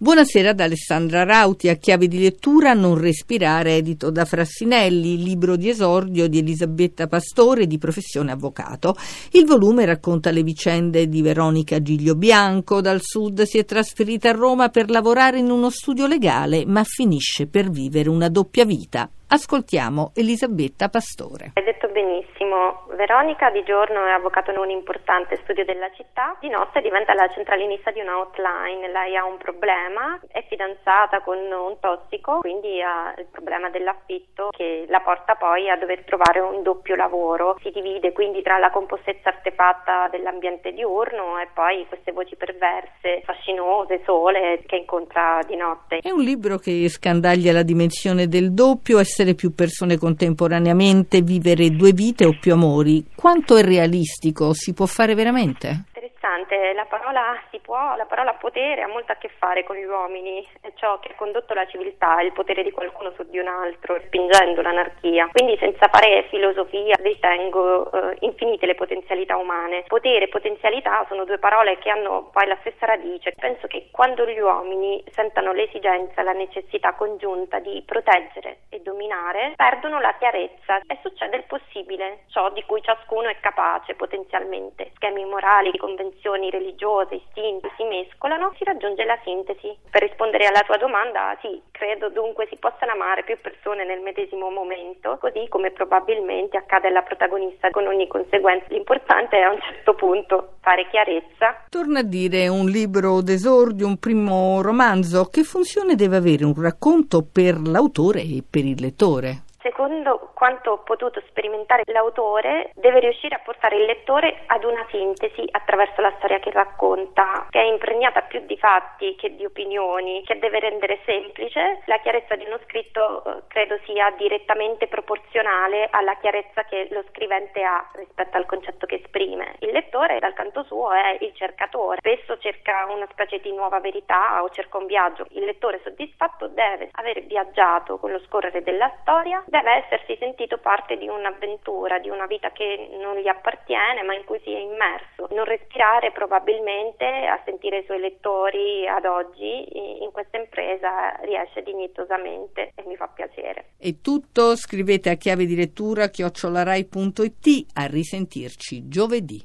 [0.00, 5.68] Buonasera ad Alessandra Rauti, a chiave di lettura Non respirare, edito da Frassinelli, libro di
[5.70, 8.94] esordio di Elisabetta Pastore, di professione avvocato.
[9.32, 12.80] Il volume racconta le vicende di Veronica Giglio Bianco.
[12.80, 17.48] Dal sud si è trasferita a Roma per lavorare in uno studio legale, ma finisce
[17.48, 19.10] per vivere una doppia vita.
[19.30, 21.52] Ascoltiamo Elisabetta Pastore.
[21.52, 26.48] Hai detto benissimo, Veronica di giorno è avvocato in un importante studio della città, di
[26.48, 31.76] notte diventa la centralinista di una hotline, lei ha un problema, è fidanzata con un
[31.78, 36.96] tossico, quindi ha il problema dell'affitto che la porta poi a dover trovare un doppio
[36.96, 43.20] lavoro, si divide quindi tra la compostezza artefatta dell'ambiente diurno e poi queste voci perverse,
[43.26, 45.98] fascinose, sole che incontra di notte.
[46.00, 51.92] È un libro che scandaglia la dimensione del doppio, essere più persone contemporaneamente, vivere due
[51.92, 54.52] vite o più amori, quanto è realistico?
[54.52, 55.86] Si può fare veramente?
[56.28, 60.46] Interessante, la parola può, la parola potere ha molto a che fare con gli uomini,
[60.60, 63.98] è ciò che ha condotto la civiltà, il potere di qualcuno su di un altro,
[64.06, 65.28] spingendo l'anarchia.
[65.32, 69.84] Quindi senza fare filosofia ritengo eh, infinite le potenzialità umane.
[69.86, 73.32] Potere e potenzialità sono due parole che hanno poi la stessa radice.
[73.38, 80.00] Penso che quando gli uomini sentano l'esigenza, la necessità congiunta di proteggere e dominare, perdono
[80.00, 84.90] la chiarezza e succede il possibile, ciò di cui ciascuno è capace potenzialmente.
[84.94, 89.74] Schemi morali, convenzioni convinzioni religiose, istinti si mescolano, si raggiunge la sintesi.
[89.90, 94.50] Per rispondere alla tua domanda, sì, credo dunque si possano amare più persone nel medesimo
[94.50, 98.66] momento, così come probabilmente accade alla protagonista con ogni conseguenza.
[98.68, 101.64] L'importante è a un certo punto fare chiarezza.
[101.70, 107.22] Torna a dire un libro d'esordio, un primo romanzo, che funzione deve avere un racconto
[107.22, 109.46] per l'autore e per il lettore?
[109.78, 115.46] Secondo quanto ho potuto sperimentare l'autore, deve riuscire a portare il lettore ad una sintesi
[115.52, 120.40] attraverso la storia che racconta, che è impregnata più di fatti che di opinioni, che
[120.40, 121.82] deve rendere semplice.
[121.84, 127.62] La chiarezza di uno scritto eh, credo sia direttamente proporzionale alla chiarezza che lo scrivente
[127.62, 129.54] ha rispetto al concetto che esprime.
[129.60, 131.98] Il lettore, dal canto suo, è il cercatore.
[131.98, 135.24] Spesso cerca una specie di nuova verità o cerca un viaggio.
[135.30, 140.96] Il lettore soddisfatto deve aver viaggiato con lo scorrere della storia, deve essersi sentito parte
[140.96, 145.28] di un'avventura, di una vita che non gli appartiene ma in cui si è immerso.
[145.30, 152.72] Non respirare probabilmente a sentire i suoi lettori ad oggi in questa impresa riesce dignitosamente
[152.74, 153.70] e mi fa piacere.
[153.78, 159.44] È tutto, scrivete a chiave di lettura chiocciolarai.it a risentirci giovedì.